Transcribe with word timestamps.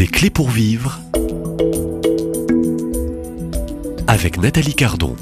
Des 0.00 0.06
clés 0.06 0.30
pour 0.30 0.48
vivre 0.48 0.98
avec 4.06 4.38
Nathalie 4.38 4.74
Cardon. 4.74 5.14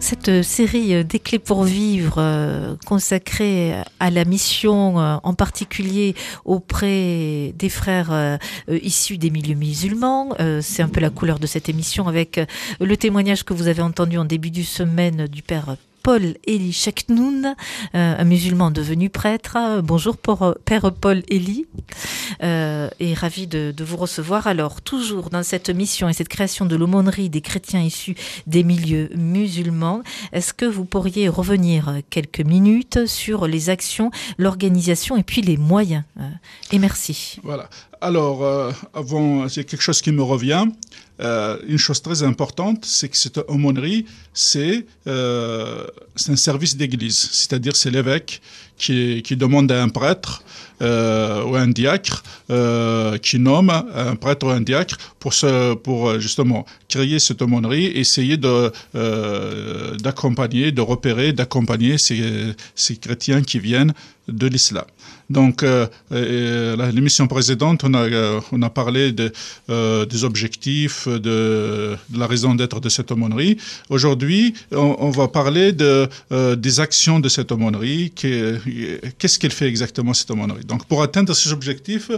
Cette 0.00 0.42
série 0.42 1.04
des 1.04 1.20
clés 1.20 1.38
pour 1.38 1.62
vivre 1.62 2.16
euh, 2.18 2.74
consacrée 2.84 3.74
à 4.00 4.10
la 4.10 4.24
mission 4.24 4.98
euh, 4.98 5.18
en 5.22 5.34
particulier 5.34 6.16
auprès 6.44 7.54
des 7.56 7.68
frères 7.68 8.10
euh, 8.10 8.36
issus 8.82 9.18
des 9.18 9.30
milieux 9.30 9.54
musulmans, 9.54 10.34
c'est 10.62 10.82
un 10.82 10.88
peu 10.88 10.98
la 10.98 11.10
couleur 11.10 11.38
de 11.38 11.46
cette 11.46 11.68
émission 11.68 12.08
avec 12.08 12.40
le 12.80 12.96
témoignage 12.96 13.44
que 13.44 13.54
vous 13.54 13.68
avez 13.68 13.82
entendu 13.82 14.18
en 14.18 14.24
début 14.24 14.50
de 14.50 14.62
semaine 14.62 15.28
du 15.28 15.42
père 15.42 15.76
Paul 16.04 16.34
Eli 16.46 16.74
Cheknoun, 16.74 17.56
euh, 17.94 18.14
un 18.18 18.24
musulman 18.24 18.70
devenu 18.70 19.08
prêtre. 19.08 19.56
Bonjour 19.82 20.18
Père 20.18 20.92
Paul 20.92 21.22
Eli, 21.28 21.66
euh, 22.42 22.90
et 23.00 23.14
ravi 23.14 23.46
de, 23.46 23.74
vous 23.82 23.96
recevoir. 23.96 24.46
Alors, 24.46 24.82
toujours 24.82 25.30
dans 25.30 25.42
cette 25.42 25.70
mission 25.70 26.06
et 26.06 26.12
cette 26.12 26.28
création 26.28 26.66
de 26.66 26.76
l'aumônerie 26.76 27.30
des 27.30 27.40
chrétiens 27.40 27.80
issus 27.80 28.16
des 28.46 28.64
milieux 28.64 29.08
musulmans, 29.16 30.02
est-ce 30.32 30.52
que 30.52 30.66
vous 30.66 30.84
pourriez 30.84 31.26
revenir 31.30 32.00
quelques 32.10 32.40
minutes 32.40 33.06
sur 33.06 33.46
les 33.46 33.70
actions, 33.70 34.10
l'organisation 34.36 35.16
et 35.16 35.22
puis 35.22 35.40
les 35.40 35.56
moyens? 35.56 36.04
Euh, 36.20 36.28
Et 36.70 36.78
merci. 36.78 37.38
Voilà. 37.42 37.70
Alors, 38.04 38.44
avant, 38.92 39.48
c'est 39.48 39.64
quelque 39.64 39.80
chose 39.80 40.02
qui 40.02 40.12
me 40.12 40.22
revient. 40.22 40.66
Euh, 41.20 41.58
une 41.68 41.78
chose 41.78 42.02
très 42.02 42.22
importante, 42.24 42.84
c'est 42.84 43.08
que 43.08 43.16
cette 43.16 43.38
aumônerie, 43.48 44.04
c'est 44.32 44.84
euh, 45.06 45.86
un 46.28 46.36
service 46.36 46.76
d'église, 46.76 47.16
c'est-à-dire 47.16 47.76
c'est 47.76 47.90
l'évêque 47.90 48.42
qui, 48.76 49.22
demande 49.36 49.70
à 49.72 49.82
un 49.82 49.88
prêtre 49.88 50.42
euh, 50.82 51.44
ou 51.44 51.54
un 51.56 51.68
diacre 51.68 52.22
euh, 52.50 53.16
qui 53.18 53.38
nomme 53.38 53.70
un 53.70 54.16
prêtre 54.16 54.46
ou 54.46 54.50
un 54.50 54.60
diacre 54.60 54.96
pour, 55.18 55.32
pour 55.82 56.20
justement 56.20 56.66
créer 56.88 57.18
cette 57.18 57.42
aumônerie, 57.42 57.86
essayer 57.86 58.38
euh, 58.44 59.96
d'accompagner, 59.96 60.72
de 60.72 60.80
repérer, 60.80 61.32
d'accompagner 61.32 61.98
ces, 61.98 62.56
chrétiens 63.00 63.42
qui 63.42 63.58
viennent 63.58 63.94
de 64.28 64.46
l'islam. 64.46 64.84
Donc, 65.30 65.62
euh, 65.62 65.86
euh, 66.12 66.90
l'émission 66.92 67.26
précédente, 67.26 67.82
on 67.84 67.94
a, 67.94 68.02
euh, 68.02 68.40
on 68.52 68.60
a 68.62 68.70
parlé 68.70 69.12
de, 69.12 69.32
des 70.04 70.24
objectifs, 70.24 71.08
de, 71.08 71.96
la 72.14 72.26
raison 72.26 72.54
d'être 72.54 72.80
de 72.80 72.88
cette 72.88 73.10
aumônerie. 73.10 73.56
Aujourd'hui, 73.88 74.54
on, 74.72 75.10
va 75.10 75.28
parler 75.28 75.72
de, 75.72 76.08
des 76.54 76.80
actions 76.80 77.20
de 77.20 77.28
cette 77.28 77.52
aumônerie. 77.52 78.12
Qu'est-ce 79.18 79.38
qu'elle 79.38 79.52
fait 79.52 79.68
exactement, 79.68 80.14
cette 80.14 80.30
aumônerie? 80.30 80.64
Donc, 80.64 80.84
pour 80.86 81.02
atteindre 81.02 81.34
ces 81.34 81.52
objectifs, 81.52 82.10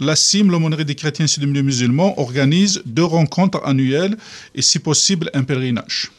la 0.00 0.16
CIM, 0.16 0.50
l'aumônerie 0.50 0.84
des 0.84 0.94
chrétiens 0.94 1.26
et 1.26 1.40
des 1.40 1.62
musulmans, 1.62 2.18
organise 2.18 2.82
deux 2.84 3.04
rencontres 3.04 3.60
annuelles 3.64 4.16
et, 4.54 4.62
si 4.62 4.78
possible, 4.78 5.30
un 5.34 5.44
pèlerinage. 5.44 6.10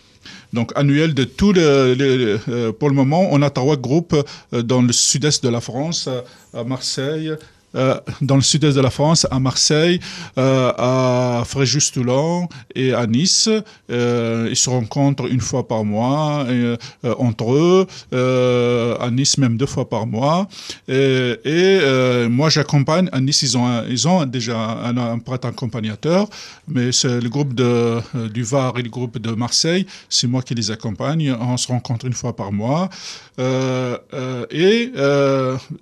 Donc 0.52 0.72
annuel 0.75 1.13
de 1.13 1.23
tous 1.23 1.53
les, 1.53 1.61
euh, 1.61 2.72
pour 2.72 2.89
le 2.89 2.95
moment, 2.95 3.27
on 3.31 3.41
a 3.41 3.50
trois 3.50 3.77
groupes 3.77 4.16
euh, 4.53 4.63
dans 4.63 4.81
le 4.81 4.91
sud-est 4.91 5.44
de 5.44 5.50
la 5.50 5.61
France, 5.61 6.09
à 6.53 6.63
Marseille, 6.63 7.31
euh, 7.75 8.00
dans 8.22 8.36
le 8.36 8.42
sud-est 8.42 8.75
de 8.75 8.81
la 8.81 8.89
France, 8.89 9.28
à 9.30 9.39
Marseille, 9.39 10.00
euh, 10.38 10.72
à 10.78 11.44
Fréjus-Toulon 11.45 12.48
et 12.75 12.94
à 12.94 13.06
Nice. 13.06 13.50
Euh, 13.92 14.48
ils 14.50 14.56
se 14.56 14.70
rencontrent 14.70 15.28
une 15.28 15.42
fois 15.42 15.67
par 15.67 15.86
mois 15.86 16.45
entre 17.17 17.53
eux, 17.53 17.88
à 19.00 19.09
Nice 19.12 19.38
même 19.38 19.58
deux 19.58 19.66
fois 19.66 19.90
par 19.90 20.08
mois. 20.08 20.47
Et, 20.88 21.80
moi, 22.30 22.50
j'accompagne 22.50 23.09
à 23.12 23.20
Nice. 23.20 23.42
Ils 23.42 24.08
ont, 24.08 24.25
déjà 24.25 24.58
un, 24.58 24.97
un 24.97 25.20
prêtre 25.20 25.47
accompagnateur, 25.47 26.28
mais 26.68 26.91
c'est 26.91 27.19
le 27.22 27.29
groupe 27.29 27.53
du 27.53 28.44
Var 28.44 28.78
et 28.78 28.81
le 28.81 28.90
groupe 28.90 29.18
de 29.19 29.31
Marseille. 29.31 29.85
C'est 30.09 30.28
moi 30.28 30.41
qui 30.41 30.56
les 30.56 30.72
accompagne. 30.72 31.35
On 31.40 31.58
se 31.58 31.68
rencontre 31.68 32.06
une 32.06 32.13
fois 32.13 32.35
par 32.35 32.52
mois. 32.52 32.90
et 33.38 34.91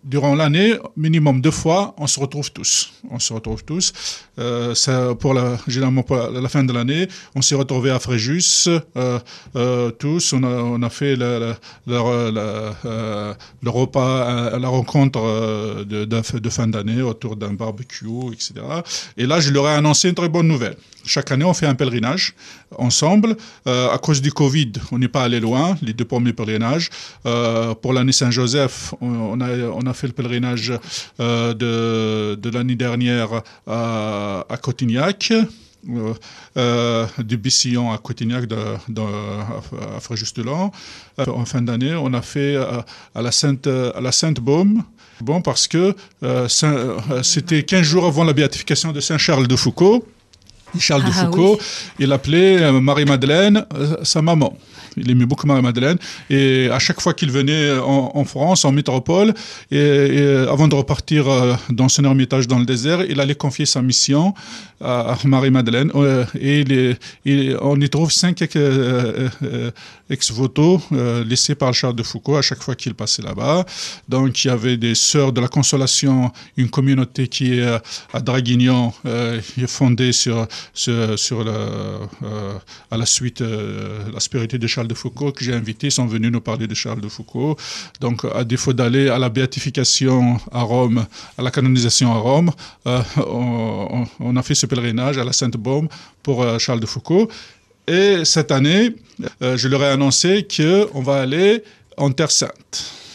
durant 0.04 0.36
l'année, 0.36 0.74
minimum 0.96 1.42
deux 1.42 1.52
fois, 1.52 1.77
on 1.98 2.08
se 2.08 2.20
retrouve 2.20 2.52
tous. 2.52 2.92
On 3.10 3.20
se 3.20 3.34
retrouve 3.34 3.64
tous. 3.64 3.94
Euh, 4.40 4.74
pour 5.16 5.34
la, 5.34 5.58
généralement 5.68 6.04
pour 6.04 6.18
la, 6.18 6.50
fin 6.50 6.64
de 6.64 6.74
l'année, 6.74 7.08
on 7.36 7.42
s'est 7.42 7.56
retrouvé 7.56 7.92
à 7.92 8.00
Fréjus, 8.00 8.68
euh, 8.68 9.20
euh, 9.56 9.92
tous. 9.92 10.34
On 10.34 10.82
a, 10.84 10.90
fait 10.90 11.16
le, 11.16 11.54
le 11.88 13.70
repas, 13.70 14.58
la 14.58 14.70
rencontre 14.70 15.22
de, 15.84 16.50
fin 16.50 16.68
d'année 16.68 17.02
autour 17.02 17.36
d'un 17.36 17.54
barbecue, 17.54 18.34
etc. 18.34 18.54
Et 19.18 19.26
là, 19.26 19.40
je 19.40 19.52
leur 19.52 19.68
ai 19.68 19.74
annoncé 19.74 20.10
une 20.10 20.16
très 20.16 20.30
bonne 20.30 20.48
nouvelle. 20.48 20.78
Chaque 21.08 21.32
année, 21.32 21.46
on 21.46 21.54
fait 21.54 21.66
un 21.66 21.76
pèlerinage 21.76 22.36
ensemble. 22.78 23.36
à 23.66 23.98
cause 24.02 24.22
du 24.22 24.32
Covid, 24.32 24.74
on 24.92 25.00
n'est 25.00 25.08
pas 25.08 25.24
allé 25.24 25.40
loin, 25.40 25.78
les 25.82 25.94
deux 25.94 26.06
premiers 26.06 26.34
pèlerinages. 26.34 26.90
pour 27.82 27.94
l'année 27.94 28.12
Saint-Joseph, 28.12 28.94
on, 29.02 29.40
a, 29.42 29.94
fait 29.94 30.08
le 30.08 30.14
pèlerinage 30.14 30.74
de 31.20 32.36
de, 32.36 32.50
l'année 32.50 32.76
dernière 32.76 33.42
à, 33.66 34.46
à 34.50 34.58
Cotignac. 34.58 35.32
Euh, 35.90 36.14
euh, 36.58 37.06
du 37.20 37.38
Bissillon 37.38 37.94
à 37.94 37.98
Cotignac, 37.98 38.46
de, 38.46 38.56
à 38.56 40.00
Fréjus-Toulon. 40.02 40.72
Euh, 41.20 41.26
en 41.28 41.46
fin 41.46 41.62
d'année, 41.62 41.94
on 41.94 42.14
a 42.14 42.22
fait 42.22 42.58
à, 42.58 43.22
la 43.22 43.32
Sainte, 43.32 43.68
à 43.68 44.02
la 44.02 44.12
Sainte-Baume. 44.12 44.84
Bon, 45.22 45.42
parce 45.42 45.68
que 45.68 45.96
c'était 47.22 47.64
15 47.64 47.82
jours 47.84 48.06
avant 48.06 48.24
la 48.24 48.34
béatification 48.34 48.92
de 48.92 49.00
Saint 49.00 49.18
Charles 49.18 49.48
de 49.48 49.56
Foucault. 49.56 50.06
Charles 50.80 51.04
de 51.04 51.10
ah 51.10 51.26
Foucault, 51.26 51.60
il 52.00 52.12
appelait 52.12 52.72
Marie-Madeleine 52.72 53.66
sa 54.04 54.22
maman 54.22 54.58
il 54.98 55.10
aimait 55.12 55.26
beaucoup 55.26 55.48
Marie-Madeleine. 55.48 55.98
Et 56.30 56.70
à 56.72 56.80
chaque 56.80 57.00
fois 57.00 57.14
qu'il 57.14 57.32
venait 57.32 57.78
en, 57.78 58.26
France, 58.26 58.66
en 58.66 58.72
métropole, 58.72 59.34
et, 59.72 60.46
avant 60.50 60.68
de 60.68 60.76
repartir 60.76 61.28
euh, 61.28 61.54
dans 61.70 61.90
son 61.90 62.04
ermitage 62.04 62.48
dans 62.48 62.60
le 62.60 62.66
désert, 62.66 63.02
il 63.04 63.20
allait 63.22 63.36
confier 63.36 63.66
sa 63.66 63.82
mission 63.82 64.34
à 64.82 65.18
Marie-Madeleine. 65.24 65.92
Euh, 65.96 66.26
et, 66.40 66.86
on 67.62 67.80
y 67.80 67.90
trouve 67.90 68.12
cinq 68.12 68.44
euh, 68.56 69.30
ex-voto 70.10 70.82
laissés 71.26 71.56
par 71.56 71.74
Charles 71.74 71.96
de 71.96 72.04
Foucault 72.04 72.38
à 72.38 72.42
chaque 72.42 72.62
fois 72.62 72.76
qu'il 72.76 72.94
passait 72.94 73.22
là-bas. 73.22 73.66
Donc 74.10 74.44
il 74.44 74.48
y 74.48 74.52
avait 74.52 74.78
des 74.78 74.96
Sœurs 74.96 75.32
de 75.32 75.42
la 75.42 75.48
Consolation, 75.48 76.32
une 76.58 76.70
communauté 76.70 77.28
qui 77.28 77.60
est 77.60 77.80
à 78.14 78.20
Draguignan, 78.20 78.94
fondée 79.68 80.12
sur, 80.12 80.48
sur 80.74 81.48
à 82.92 82.98
la 82.98 83.06
suite 83.06 83.42
la 83.42 84.20
spiritualité 84.20 84.58
de 84.58 84.68
Charles 84.68 84.88
de 84.88 84.94
Foucault 84.94 85.32
que 85.32 85.44
j'ai 85.44 85.54
invité 85.54 85.90
sont 85.90 86.06
venus 86.06 86.32
nous 86.32 86.42
parler 86.42 86.68
de 86.68 86.74
Charles 86.74 87.02
de 87.02 87.10
Foucault. 87.10 87.56
Donc, 88.00 88.26
à 88.34 88.44
défaut 88.44 88.74
d'aller 88.74 89.10
à 89.10 89.18
la 89.18 89.30
béatification 89.30 90.40
à 90.52 90.62
Rome, 90.62 91.06
à 91.38 91.42
la 91.42 91.52
canonisation 91.52 92.14
à 92.14 92.18
Rome, 92.18 92.52
euh, 92.88 93.02
on, 94.20 94.36
a 94.36 94.44
fait 94.44 94.56
ce 94.56 94.66
pèlerinage 94.66 95.18
à 95.18 95.24
la 95.24 95.34
Sainte-Baume 95.34 95.88
pour 96.24 96.44
euh, 96.44 96.58
Charles 96.60 96.80
de 96.80 96.86
Foucault. 96.86 97.30
Et 97.88 98.26
cette 98.26 98.52
année, 98.52 98.96
euh, 99.42 99.58
je 99.58 99.68
leur 99.68 99.82
ai 99.84 99.88
annoncé 99.88 100.46
qu'on 100.46 101.02
va 101.02 101.22
aller 101.22 101.64
en 101.98 102.12
Terre 102.12 102.32
Sainte 102.32 103.07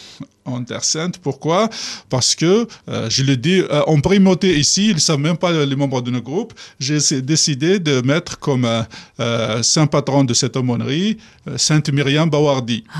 Sainte. 0.81 1.17
Pourquoi? 1.19 1.69
Parce 2.09 2.35
que, 2.35 2.67
euh, 2.89 3.09
je 3.09 3.23
le 3.23 3.37
dis, 3.37 3.61
euh, 3.61 3.81
en 3.87 3.99
primauté 4.01 4.59
ici, 4.59 4.89
ils 4.89 4.95
ne 4.95 4.99
savent 4.99 5.19
même 5.19 5.37
pas 5.37 5.65
les 5.65 5.75
membres 5.75 6.01
de 6.01 6.11
nos 6.11 6.21
groupes, 6.21 6.53
j'ai 6.79 7.21
décidé 7.21 7.79
de 7.79 8.01
mettre 8.01 8.39
comme 8.39 8.67
euh, 9.19 9.63
saint 9.63 9.87
patron 9.87 10.23
de 10.23 10.33
cette 10.33 10.57
aumônerie 10.57 11.17
Sainte 11.57 11.89
Myriam 11.89 12.29
Bawardi. 12.29 12.83
Ah. 12.93 12.99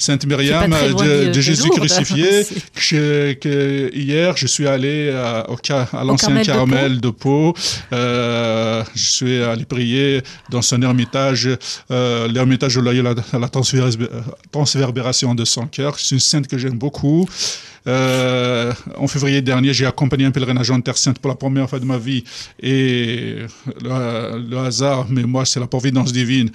Sainte 0.00 0.26
Myriam 0.26 0.70
de, 0.70 1.40
Jésus 1.40 1.68
crucifié, 1.70 2.46
que, 2.74 3.90
hier 3.94 4.36
je 4.36 4.46
suis 4.46 4.66
allé 4.66 5.10
à, 5.10 5.46
à 5.92 6.04
l'ancien 6.04 6.42
Carmel, 6.42 7.00
de 7.00 7.10
Pau, 7.10 7.54
je 7.92 8.84
suis 8.94 9.42
allé 9.42 9.64
prier 9.64 10.22
dans 10.50 10.62
son 10.62 10.80
ermitage, 10.82 11.48
l'ermitage 11.90 12.76
où 12.76 12.90
il 12.90 12.96
y 12.96 13.00
a 13.00 13.02
la, 13.02 13.38
la 13.38 13.48
transverbération 14.50 15.34
de 15.34 15.44
son 15.44 15.66
cœur. 15.66 15.98
C'est 15.98 16.14
une 16.14 16.20
sainte 16.20 16.48
que 16.48 16.58
j'ai 16.58 16.70
beaucoup. 16.70 17.28
Euh, 17.86 18.72
en 18.96 19.06
février 19.06 19.40
dernier, 19.42 19.72
j'ai 19.72 19.86
accompagné 19.86 20.24
un 20.24 20.30
pèlerinage 20.30 20.70
en 20.70 20.80
Terre 20.80 20.96
Sainte 20.96 21.18
pour 21.18 21.30
la 21.30 21.34
première 21.34 21.68
fois 21.68 21.78
de 21.78 21.84
ma 21.84 21.98
vie. 21.98 22.24
Et 22.62 23.36
le, 23.82 24.56
hasard, 24.58 25.06
mais 25.08 25.22
moi, 25.22 25.44
c'est 25.44 25.60
la 25.60 25.66
providence 25.66 26.12
divine. 26.12 26.50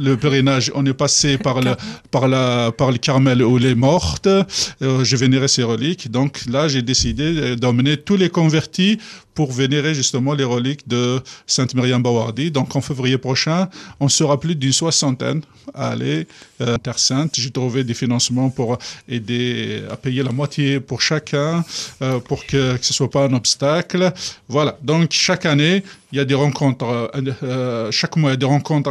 Le 0.00 0.16
pèlerinage, 0.16 0.70
on 0.74 0.84
est 0.86 0.94
passé 0.94 1.38
par 1.38 1.60
le, 1.60 1.74
par 2.10 2.28
la, 2.28 2.72
par 2.72 2.92
le 2.92 2.98
Carmel 2.98 3.42
où 3.42 3.58
les 3.58 3.74
mortes. 3.74 4.26
Euh, 4.26 5.04
j'ai 5.04 5.16
vénéré 5.16 5.48
ses 5.48 5.62
reliques. 5.62 6.10
Donc 6.10 6.42
là, 6.48 6.68
j'ai 6.68 6.82
décidé 6.82 7.56
d'emmener 7.56 7.96
tous 7.96 8.16
les 8.16 8.28
convertis 8.28 8.98
pour 9.38 9.52
vénérer 9.52 9.94
justement 9.94 10.34
les 10.34 10.42
reliques 10.42 10.88
de 10.88 11.22
Sainte 11.46 11.72
Myriam 11.72 12.02
Bawardi. 12.02 12.50
Donc 12.50 12.74
en 12.74 12.80
février 12.80 13.18
prochain, 13.18 13.68
on 14.00 14.08
sera 14.08 14.40
plus 14.40 14.56
d'une 14.56 14.72
soixantaine 14.72 15.42
à 15.74 15.90
aller 15.90 16.26
euh, 16.60 16.74
à 16.74 16.78
Terre 16.78 16.98
Sainte. 16.98 17.36
J'ai 17.38 17.52
trouvé 17.52 17.84
des 17.84 17.94
financements 17.94 18.50
pour 18.50 18.78
aider 19.08 19.84
à 19.92 19.96
payer 19.96 20.24
la 20.24 20.32
moitié 20.32 20.80
pour 20.80 21.00
chacun, 21.00 21.64
euh, 22.02 22.18
pour 22.18 22.46
que, 22.46 22.78
ce 22.82 22.92
soit 22.92 23.12
pas 23.12 23.26
un 23.26 23.34
obstacle. 23.34 24.12
Voilà. 24.48 24.76
Donc 24.82 25.12
chaque 25.12 25.46
année, 25.46 25.84
il 26.10 26.18
y 26.18 26.20
a 26.20 26.24
des 26.24 26.34
rencontres. 26.34 27.12
Euh, 27.44 27.92
chaque 27.92 28.16
mois, 28.16 28.30
il 28.30 28.32
y 28.32 28.38
a 28.38 28.42
des 28.44 28.52
rencontres 28.56 28.90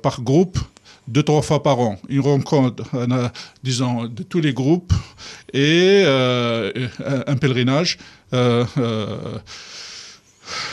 par 0.00 0.20
groupe 0.20 0.60
deux, 1.10 1.22
trois 1.24 1.42
fois 1.42 1.62
par 1.62 1.80
an, 1.80 1.98
une 2.08 2.20
rencontre, 2.20 2.84
euh, 2.94 3.28
disons, 3.62 4.04
de 4.04 4.22
tous 4.22 4.40
les 4.40 4.52
groupes 4.52 4.92
et 5.52 6.02
euh, 6.04 6.72
un 7.26 7.36
pèlerinage. 7.36 7.98
Euh, 8.32 8.64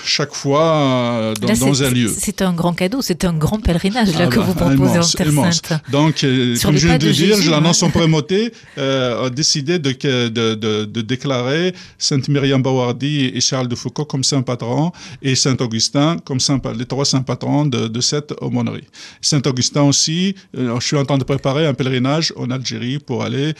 chaque 0.06 0.34
fois 0.34 0.64
euh, 0.66 1.34
dans, 1.36 1.48
Là, 1.48 1.56
dans 1.56 1.84
un 1.84 1.90
lieu. 1.90 2.14
C'est 2.18 2.42
un 2.42 2.54
grand 2.54 2.74
cadeau, 2.74 3.02
c'est 3.02 3.26
un 3.26 3.34
grand 3.34 3.60
pèlerinage 3.60 4.14
là, 4.18 4.26
Ah 4.26 4.28
que 4.28 4.40
bah, 4.40 4.46
vous 4.46 4.54
proposez 4.54 4.94
immense, 4.94 5.16
en 5.16 5.18
Terre 5.18 5.28
immense. 5.28 5.62
Sainte. 5.64 5.82
Donc, 5.92 6.24
euh, 6.24 6.56
Sur 6.56 6.70
comme 6.70 6.78
je 6.78 6.88
viens 6.88 6.98
de 6.98 7.08
de 7.08 7.12
dire, 7.12 7.36
Jésus, 7.36 7.44
je 7.44 7.52
l'annonce 7.52 7.84
hein. 7.84 7.88
en 7.88 7.90
prémoté, 7.90 8.54
euh, 8.78 9.26
a 9.26 9.30
décidé 9.30 9.80
de, 9.80 9.92
de, 10.30 10.56
de, 10.86 11.02
déclarer 11.02 11.74
Sainte 11.98 12.28
Myriam 12.28 12.62
Bawardi 12.62 13.32
et 13.34 13.42
Charles 13.42 13.68
de 13.68 13.76
Foucault 13.76 14.06
comme 14.06 14.24
saint 14.24 14.42
patron 14.42 14.92
et 15.22 15.36
Saint 15.36 15.56
Augustin 15.60 16.18
comme 16.26 16.40
saint, 16.40 16.60
les 16.78 16.86
trois 16.86 17.06
saints 17.06 17.22
patrons 17.22 17.66
de, 17.66 17.88
de 17.88 18.02
cette 18.02 18.34
aumônerie. 18.42 18.88
Saint 19.22 19.42
Augustin 19.46 19.84
aussi, 19.84 20.36
euh, 20.58 20.80
je 20.80 20.86
suis 20.86 20.98
en 20.98 21.06
train 21.06 21.18
de 21.18 21.24
préparer 21.24 21.66
un 21.68 21.74
pèlerinage 21.74 22.34
en 22.36 22.50
Algérie 22.52 23.00
pour 23.00 23.24
aller 23.24 23.54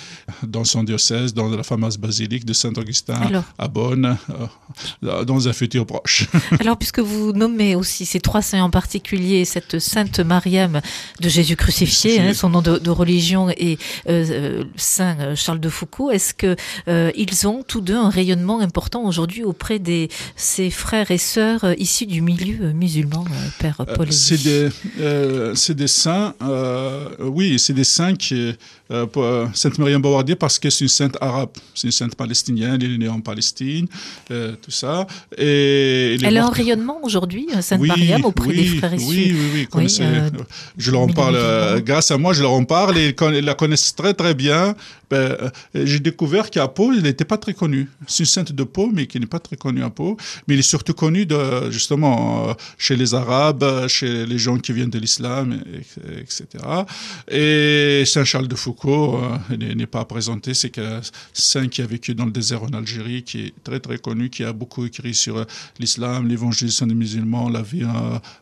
dans 0.44 0.64
son 0.64 0.84
diocèse, 0.84 1.34
dans 1.34 1.50
la 1.50 1.64
fameuse 1.64 1.98
basilique 1.98 2.46
de 2.46 2.54
Saint 2.54 2.74
Augustin 2.78 3.16
Alors. 3.16 3.44
à 3.58 3.68
Bonn, 3.68 4.18
euh, 5.04 5.24
dans 5.24 5.48
un 5.48 5.54
futur 5.54 5.86
proche. 5.86 6.07
Alors, 6.60 6.78
puisque 6.78 7.00
vous 7.00 7.34
nommez 7.34 7.76
aussi 7.76 8.06
ces 8.06 8.20
trois 8.20 8.42
saints 8.42 8.62
en 8.62 8.70
particulier, 8.70 9.46
cette 9.46 9.80
Sainte 9.80 10.20
Mariam 10.20 10.82
de 11.20 11.30
Jésus 11.30 11.56
crucifié, 11.56 12.20
hein, 12.20 12.34
son 12.34 12.50
nom 12.50 12.62
de, 12.62 12.78
de 12.78 12.90
religion, 12.90 13.50
et 13.50 13.78
euh, 14.10 14.26
euh, 14.30 14.64
Saint 14.76 15.36
Charles 15.36 15.60
de 15.60 15.70
Foucault, 15.70 16.12
est-ce 16.12 16.34
que 16.34 16.56
euh, 16.88 17.12
ils 17.16 17.48
ont 17.48 17.64
tous 17.64 17.82
deux 17.82 17.96
un 17.96 18.10
rayonnement 18.10 18.60
important 18.60 19.06
aujourd'hui 19.06 19.44
auprès 19.44 19.80
des 19.80 20.10
ces 20.36 20.70
frères 20.70 21.12
et 21.12 21.18
sœurs 21.18 21.66
issus 21.78 22.06
du 22.06 22.22
milieu 22.22 22.74
musulman, 22.74 23.26
Père 23.60 23.78
Paul 23.96 24.12
c'est 24.12 24.44
des, 25.74 25.88
saints, 25.88 26.34
oui, 27.20 27.60
c'est 27.60 27.74
des 27.74 27.84
saints 27.84 28.16
qui, 28.16 28.56
euh, 28.92 29.06
euh, 29.18 29.48
Sainte 29.54 29.78
Myriam 29.80 30.02
Bawardi 30.02 30.36
parce 30.36 30.60
que 30.60 30.70
c'est 30.70 30.86
une 30.86 30.90
sainte 30.90 31.18
arabe, 31.22 31.50
c'est 31.76 31.88
une 31.88 31.92
sainte 31.92 32.16
palestinienne, 32.16 32.80
elle 32.82 32.94
est 32.94 32.98
née 32.98 33.10
en 33.10 33.20
Palestine, 33.22 33.88
euh, 34.32 34.54
tout 34.62 34.72
ça. 34.72 35.06
Et 35.38 36.16
elle 36.22 36.36
est 36.38 36.40
morte- 36.42 36.56
rayonnement 36.56 37.00
aujourd'hui, 37.04 37.48
euh, 37.56 37.62
Sainte 37.62 37.82
oui, 37.82 37.88
Mariam, 37.90 38.26
auprès 38.26 38.48
oui, 38.48 38.56
des 38.72 38.78
frères 38.78 38.94
issus. 38.94 39.06
Oui, 39.08 39.36
oui, 39.54 39.68
oui. 39.74 39.98
euh, 40.02 40.30
je 40.78 40.92
leur 40.92 41.02
en 41.02 41.08
parle, 41.08 41.82
grâce 41.82 42.12
à 42.12 42.18
moi, 42.18 42.34
je 42.34 42.42
leur 42.42 42.52
en 42.54 42.64
parle 42.64 42.98
et 42.98 43.14
ils 43.34 43.46
la 43.46 43.54
connaissent 43.56 43.96
très 43.96 44.14
très 44.14 44.34
bien. 44.34 44.76
Ben, 45.10 45.38
j'ai 45.74 46.00
découvert 46.00 46.50
qu'à 46.50 46.68
Pau, 46.68 46.92
il 46.94 47.02
n'était 47.02 47.24
pas 47.24 47.38
très 47.38 47.54
connu. 47.54 47.90
C'est 48.08 48.24
une 48.24 48.26
sainte 48.26 48.52
de 48.52 48.64
Pau, 48.64 48.90
mais 48.94 49.08
qui 49.08 49.20
n'est 49.22 49.26
pas 49.26 49.40
très 49.40 49.56
connue 49.56 49.82
à 49.84 49.90
Pau. 49.90 50.18
Mais 50.48 50.56
il 50.56 50.60
est 50.60 50.64
surtout 50.64 50.94
connu 50.94 51.26
de, 51.26 51.72
justement 51.72 52.54
chez 52.78 52.98
les 52.98 53.14
Arabes, 53.14 53.88
chez 53.88 54.26
les 54.26 54.38
gens 54.38 54.58
qui 54.58 54.74
viennent 54.74 54.90
de 54.90 55.00
l'islam, 55.00 55.62
et- 55.66 55.78
et- 55.80 56.20
etc. 56.22 56.44
Et 57.32 58.04
Saint 58.06 58.26
Charles 58.26 58.50
de 58.50 58.56
Foucault 58.56 58.77
euh, 58.86 59.58
n'est 59.58 59.88
pas 59.88 60.06
présenté. 60.06 60.54
C'est 60.54 60.70
que 60.70 61.00
saint 61.34 61.68
qui 61.68 61.82
a 61.82 61.86
vécu 61.86 62.14
dans 62.16 62.26
le 62.26 62.32
désert 62.32 62.64
en 62.64 62.74
Algérie, 62.74 63.24
qui 63.24 63.40
est 63.46 63.54
très 63.64 63.80
très 63.80 63.98
connu, 63.98 64.30
qui 64.30 64.44
a 64.44 64.54
beaucoup 64.54 64.86
écrit 64.86 65.14
sur 65.14 65.38
euh, 65.38 65.46
l'islam, 65.80 66.28
l'évangélisation 66.28 66.88
des 66.88 66.96
musulmans, 66.96 67.50
la 67.50 67.62
vie, 67.62 67.84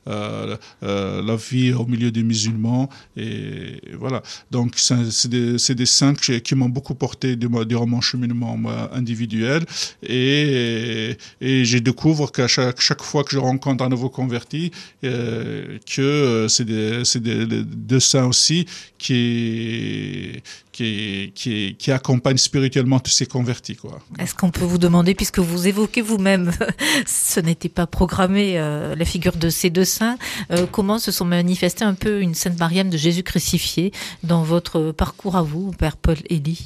euh, 0.08 0.58
euh, 0.84 1.22
la 1.22 1.36
vie 1.36 1.72
au 1.74 1.86
milieu 1.86 2.12
des 2.12 2.24
musulmans. 2.24 2.90
Et 3.18 3.82
voilà. 3.98 4.22
Donc, 4.52 4.74
c'est 4.78 5.30
des, 5.30 5.58
des 5.58 5.86
saints 5.86 6.14
qui 6.14 6.56
m'ont 6.56 6.70
beaucoup 6.70 6.96
porté 6.96 7.36
du- 7.36 7.48
durant 7.66 7.88
mon 7.88 8.02
cheminement 8.02 8.60
individuel. 8.92 9.66
Et, 10.04 11.18
et 11.42 11.66
je 11.66 11.78
découvre 11.78 12.32
qu'à 12.32 12.48
chaque, 12.48 12.82
chaque 12.82 13.02
fois 13.04 13.24
que 13.24 13.32
je 13.32 13.40
rencontre 13.40 13.84
un 13.84 13.90
nouveau 13.90 14.10
converti, 14.10 14.72
que 15.02 16.48
c'est 16.50 16.66
des, 16.66 17.04
des- 17.46 17.64
des 17.64 18.00
saints 18.00 18.26
aussi 18.26 18.66
qui, 18.98 20.25
qui, 20.72 21.32
qui, 21.36 21.76
qui 21.78 21.92
accompagnent 21.92 22.38
spirituellement 22.38 23.00
tous 23.00 23.12
ces 23.12 23.26
convertis. 23.26 23.76
Quoi. 23.76 24.00
Est-ce 24.20 24.36
qu'on 24.36 24.52
peut 24.52 24.66
vous 24.66 24.78
demander, 24.78 25.16
puisque 25.16 25.40
vous 25.40 25.68
évoquez 25.68 26.02
vous-même, 26.02 26.52
ce 27.08 27.40
n'était 27.40 27.70
pas 27.70 27.88
programmé, 27.88 28.58
euh, 28.60 28.96
la 28.96 29.06
figure 29.06 29.36
de 29.38 29.50
ces 29.50 29.70
deux 29.70 29.86
saints, 29.86 30.18
euh, 30.52 30.66
comment 30.72 31.00
se 31.00 31.12
sont 31.12 31.26
manifestés 31.26 31.84
un 31.86 31.94
peu 31.94 32.22
une 32.22 32.34
Sainte 32.36 32.60
Mariam 32.60 32.90
de 32.90 32.98
Jésus 32.98 33.24
crucifié 33.24 33.92
dans 34.24 34.44
votre 34.44 34.92
parcours 34.92 35.36
à 35.36 35.42
vous, 35.42 35.72
Père 35.72 35.98
Paul 35.98 36.18
Élie 36.30 36.66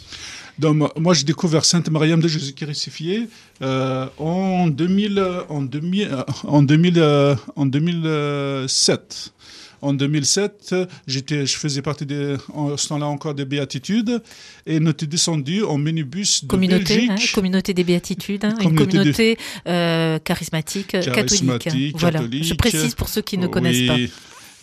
Donc, 0.57 0.91
moi- 0.97 1.13
j'ai 1.13 1.23
découvert 1.23 1.65
Sainte 1.65 1.89
Mariam 1.89 2.19
de 2.21 2.27
Jésus 2.27 2.53
crucifié 2.53 3.27
euh, 3.62 4.07
en, 4.17 4.67
2000, 4.67 5.19
euh, 5.19 5.44
en, 5.50 5.62
2000, 5.62 6.07
euh, 6.12 6.23
en, 6.45 6.62
2000, 6.63 6.94
euh, 6.97 7.35
en 7.55 7.65
2007. 7.65 9.33
En 9.81 9.93
2007, 9.93 10.75
j'étais, 11.07 11.45
je 11.45 11.57
faisais 11.57 11.81
partie 11.81 12.05
des, 12.05 12.35
en 12.53 12.75
ce 12.75 12.87
temps-là 12.89 13.07
encore 13.07 13.33
des 13.33 13.45
béatitudes 13.45 14.21
et 14.65 14.79
nous 14.79 14.91
étions 14.91 15.07
descendus 15.07 15.63
en 15.63 15.77
minibus 15.77 16.43
de 16.43 16.47
Communauté, 16.49 17.07
Belgique. 17.07 17.11
hein, 17.11 17.15
communauté 17.33 17.73
des 17.73 17.83
béatitudes, 17.83 18.43
hein, 18.45 18.55
une 18.61 18.75
Communauté 18.75 19.37
euh, 19.67 20.19
charismatique, 20.19 20.95
euh, 20.95 21.01
catholique. 21.03 21.29
Charismatique, 21.59 21.95
Voilà, 21.97 22.19
je 22.19 22.23
catholique. 22.25 22.57
précise 22.57 22.95
pour 22.95 23.09
ceux 23.09 23.21
qui 23.21 23.37
ne 23.37 23.47
connaissent 23.47 23.87
pas. 23.87 23.97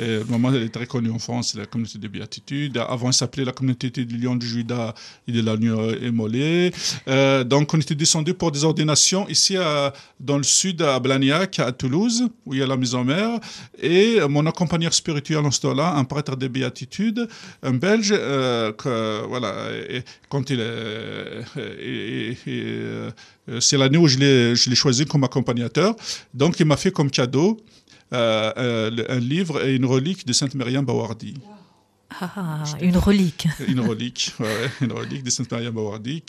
Et, 0.00 0.20
maman, 0.28 0.52
elle 0.52 0.62
est 0.62 0.68
très 0.74 0.86
connue 0.86 1.10
en 1.10 1.18
France, 1.18 1.54
la 1.54 1.66
communauté 1.66 1.98
des 1.98 2.08
béatitudes. 2.08 2.78
Avant, 2.78 3.08
elle 3.08 3.14
s'appelait 3.14 3.44
la 3.44 3.52
communauté 3.52 3.90
du 3.90 4.16
Lion 4.18 4.36
du 4.36 4.46
Judas 4.46 4.94
et 5.26 5.32
de 5.32 5.40
l'agneau 5.42 5.90
émolé. 5.94 6.72
Euh, 7.08 7.44
donc, 7.44 7.72
on 7.74 7.78
était 7.78 7.94
descendu 7.94 8.34
pour 8.34 8.52
des 8.52 8.64
ordinations 8.64 9.28
ici 9.28 9.56
dans 10.20 10.36
le 10.36 10.42
sud, 10.42 10.82
à 10.82 10.98
Blagnac, 11.00 11.58
à 11.58 11.72
Toulouse, 11.72 12.28
où 12.44 12.54
il 12.54 12.60
y 12.60 12.62
a 12.62 12.66
la 12.66 12.76
maison 12.76 13.04
mère. 13.04 13.40
Et 13.80 14.18
mon 14.28 14.46
accompagneur 14.46 14.92
spirituel 14.92 15.38
en 15.38 15.50
ce 15.50 15.60
temps-là, 15.62 15.94
un 15.94 16.04
prêtre 16.04 16.36
des 16.36 16.48
béatitudes, 16.48 17.28
un 17.62 17.72
Belge, 17.72 18.12
euh, 18.12 18.72
voilà, 19.28 19.54
quand 20.28 20.50
il 20.50 20.60
est. 20.60 20.66
euh, 23.48 23.60
c'est 23.60 23.76
l'année 23.76 23.98
où 23.98 24.08
je 24.08 24.18
l'ai 24.18 24.74
choisi 24.74 25.04
comme 25.04 25.24
accompagnateur. 25.24 25.94
Donc, 26.34 26.58
il 26.60 26.66
m'a 26.66 26.76
fait 26.76 26.90
comme 26.90 27.10
cadeau 27.10 27.56
euh, 27.56 27.56
euh, 27.56 27.85
un 28.12 29.18
livre 29.18 29.64
et 29.64 29.74
une 29.74 29.86
relique 29.86 30.26
de 30.26 30.32
Sainte 30.32 30.54
Myriam 30.54 30.84
Bawardi. 30.84 31.34
Ah, 32.20 32.64
une 32.80 32.96
relique. 32.96 33.48
Une 33.66 33.80
relique, 33.80 34.32
ouais, 34.38 34.70
une 34.80 34.92
relique 34.92 35.22
de 35.22 35.30
Sainte 35.30 35.50
Myriam 35.50 35.74
Bawardi 35.74 36.22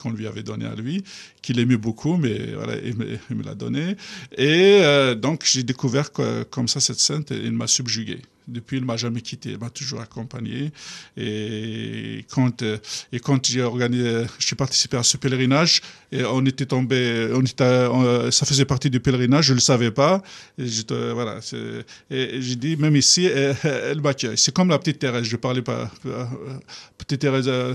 qu'on 0.00 0.10
lui 0.10 0.26
avait 0.26 0.42
donnée 0.42 0.66
à 0.66 0.74
lui, 0.74 1.04
qu'il 1.40 1.58
aimait 1.58 1.76
beaucoup, 1.76 2.16
mais 2.16 2.52
voilà, 2.54 2.74
il 2.84 2.96
me, 2.96 3.42
l'a 3.42 3.54
donnée. 3.54 3.96
Et 4.36 4.80
euh, 4.82 5.14
donc, 5.14 5.44
j'ai 5.44 5.62
découvert 5.62 6.12
que, 6.12 6.42
comme 6.42 6.68
ça 6.68 6.80
cette 6.80 6.98
sainte, 6.98 7.30
il 7.30 7.52
m'a 7.52 7.66
subjugué. 7.66 8.20
Depuis, 8.50 8.76
il 8.78 8.84
m'a 8.84 8.96
jamais 8.96 9.20
quitté, 9.20 9.50
il 9.52 9.58
m'a 9.58 9.70
toujours 9.70 10.00
accompagné. 10.00 10.72
Et 11.16 12.24
quand, 12.30 12.62
euh, 12.62 12.78
et 13.12 13.20
quand 13.20 13.44
j'ai 13.46 13.62
organisé, 13.62 14.24
j'ai 14.38 14.56
participé 14.56 14.96
à 14.96 15.02
ce 15.02 15.16
pèlerinage, 15.16 15.80
et 16.12 16.24
on 16.24 16.44
était 16.44 16.66
tombé, 16.66 17.28
on 17.32 17.42
était, 17.42 17.86
on- 17.90 18.30
ça 18.30 18.44
faisait 18.46 18.64
partie 18.64 18.90
du 18.90 19.00
pèlerinage, 19.00 19.46
je 19.46 19.54
le 19.54 19.60
savais 19.60 19.90
pas. 19.90 20.22
Et 20.58 20.66
voilà, 21.14 21.38
j'ai 22.10 22.56
dit, 22.56 22.76
même 22.76 22.96
ici, 22.96 23.24
elle, 23.26 24.00
m'accueille. 24.00 24.36
C'est 24.36 24.52
comme 24.52 24.68
la 24.68 24.78
petite 24.78 24.98
Thérèse. 24.98 25.24
Je 25.24 25.36
parlais 25.36 25.62
pas, 25.62 25.90
euh, 26.06 26.24
petite 26.98 27.20
Thérèse, 27.20 27.48
euh, 27.48 27.74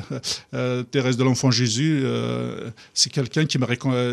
euh, 0.54 0.84
de 0.94 1.24
l'Enfant 1.24 1.52
Jésus. 1.52 2.02
euh, 2.04 2.70
c'est 2.94 3.12
quelqu'un 3.12 3.46
qui 3.46 3.58
m'a. 3.58 3.68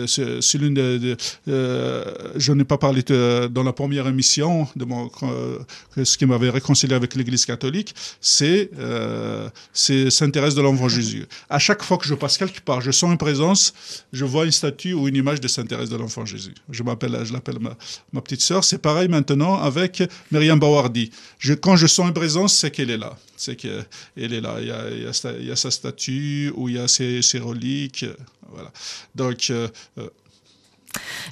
C'est 0.07 0.59
l'une 0.59 0.75
de, 0.75 1.16
euh, 1.49 2.04
je 2.37 2.52
n'ai 2.52 2.64
pas 2.64 2.78
parlé 2.78 3.02
dans 3.02 3.62
la 3.64 3.73
première 3.73 4.07
émission 4.07 4.69
de 4.76 4.85
mon, 4.85 5.11
euh, 5.23 5.59
ce 6.04 6.16
qui 6.16 6.26
m'avait 6.26 6.50
réconcilié 6.52 6.94
avec 6.94 7.14
l'Église 7.14 7.44
catholique, 7.44 7.94
c'est 8.21 8.71
euh, 8.78 9.49
Thérèse 10.32 10.54
de 10.54 10.62
l'Enfant 10.62 10.88
Jésus. 10.88 11.26
À 11.50 11.59
chaque 11.59 11.82
fois 11.82 11.99
que 11.99 12.06
je 12.06 12.14
passe 12.14 12.38
quelque 12.38 12.61
part, 12.61 12.80
je 12.80 12.90
sens 12.90 13.11
une 13.11 13.18
présence, 13.18 13.75
je 14.12 14.25
vois 14.25 14.44
une 14.44 14.52
statue 14.52 14.94
ou 14.94 15.09
une 15.09 15.16
image 15.16 15.40
de 15.40 15.49
Sainte 15.49 15.68
Thérèse 15.68 15.90
de 15.90 15.97
l'Enfant 15.97 16.25
Jésus. 16.25 16.54
Je 16.71 16.82
m'appelle, 16.82 17.18
je 17.25 17.32
l'appelle 17.32 17.59
ma, 17.61 18.21
petite 18.21 18.40
sœur. 18.40 18.64
C'est 18.64 18.78
pareil 18.78 19.09
maintenant 19.09 19.56
avec 19.56 20.02
Myriam 20.30 20.59
Bawardi. 20.59 21.11
Quand 21.61 21.76
je 21.76 21.87
sens 21.87 22.09
une 22.09 22.14
présence, 22.14 22.54
c'est 22.54 22.71
qu'elle 22.71 22.90
est 22.90 22.99
là. 22.99 23.16
C'est 23.37 23.56
qu'elle 23.56 23.85
est 24.16 24.40
là. 24.40 24.56
Il 24.61 24.68
y, 25.47 25.50
a, 25.50 25.56
sa 25.56 25.71
statue 25.71 26.52
ou 26.54 26.68
il 26.68 26.76
y 26.76 26.78
a 26.78 26.88
ses, 26.88 27.21
reliques. 27.38 28.06
Voilà. 28.52 28.71
Donc, 29.14 29.49
euh, 29.50 29.68
euh, 29.99 30.09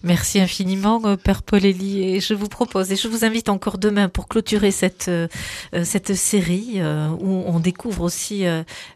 Merci 0.02 0.40
infiniment, 0.40 1.02
euh, 1.04 1.16
Père 1.16 1.42
Paulelli. 1.42 2.02
Et 2.02 2.20
je 2.20 2.32
vous 2.32 2.48
propose, 2.48 2.90
et 2.90 2.96
je 2.96 3.06
vous 3.06 3.24
invite 3.26 3.50
encore 3.50 3.76
demain 3.76 4.08
pour 4.08 4.28
clôturer 4.28 4.70
cette, 4.70 5.08
euh, 5.08 5.28
euh, 5.74 5.84
cette 5.84 6.14
série 6.14 6.80
où 7.20 7.42
on 7.46 7.60
découvre 7.60 8.02
aussi 8.02 8.44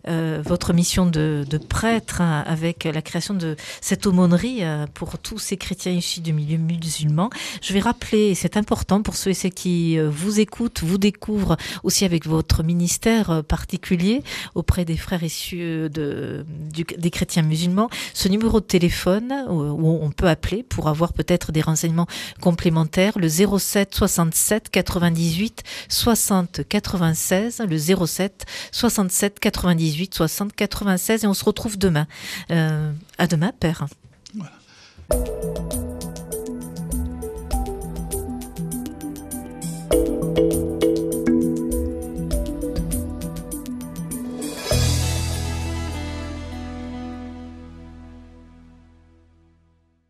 votre 0.06 0.72
mission 0.72 1.06
de, 1.06 1.44
de 1.48 1.58
prêtre 1.58 2.20
hein, 2.20 2.42
avec 2.46 2.84
la 2.84 3.02
création 3.02 3.34
de 3.34 3.56
cette 3.80 4.06
aumônerie 4.06 4.62
pour 4.94 5.18
tous 5.18 5.38
ces 5.38 5.56
chrétiens 5.56 5.92
issus 5.92 6.20
du 6.20 6.32
milieu 6.32 6.58
musulman. 6.58 7.30
Je 7.60 7.72
vais 7.72 7.80
rappeler, 7.80 8.30
et 8.30 8.34
c'est 8.34 8.56
important 8.56 9.02
pour 9.02 9.16
ceux 9.16 9.30
et 9.30 9.34
celles 9.34 9.54
qui 9.54 9.98
vous 9.98 10.40
écoutent, 10.40 10.82
vous 10.82 10.98
découvrent 10.98 11.56
aussi 11.82 12.04
avec 12.04 12.26
votre 12.26 12.62
ministère 12.62 13.42
particulier 13.44 14.22
auprès 14.54 14.84
des 14.84 14.96
frères 14.96 15.22
issus 15.22 15.88
de, 15.90 16.46
des 16.98 17.10
chrétiens 17.10 17.42
musulmans, 17.42 17.90
ce 18.14 18.28
numéro 18.28 18.60
de 18.60 18.66
téléphone 18.66 19.32
où 19.48 19.98
on 20.02 20.10
peut 20.10 20.28
appeler 20.28 20.62
pour 20.62 20.88
avoir 20.94 21.12
peut-être 21.12 21.52
des 21.52 21.60
renseignements 21.60 22.06
complémentaires, 22.40 23.18
le 23.18 23.28
07 23.28 23.94
67 23.94 24.70
98 24.70 25.62
60 25.88 26.60
96, 26.68 27.62
le 27.68 28.06
07 28.06 28.46
67 28.72 29.40
98 29.40 30.14
60 30.14 30.52
96 30.54 31.24
et 31.24 31.26
on 31.26 31.34
se 31.34 31.44
retrouve 31.44 31.78
demain. 31.78 32.06
Euh, 32.50 32.92
à 33.18 33.26
demain, 33.26 33.52
Père. 33.58 33.86